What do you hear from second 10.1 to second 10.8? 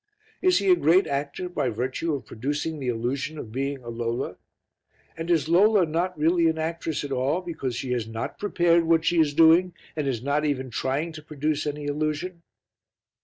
not even